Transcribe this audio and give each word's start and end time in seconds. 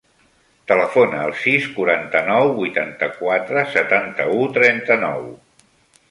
Telefona 0.69 1.17
al 1.25 1.33
sis, 1.41 1.67
quaranta-nou, 1.75 2.49
vuitanta-quatre, 2.59 3.65
setanta-u, 3.75 4.39
trenta-nou. 4.57 5.29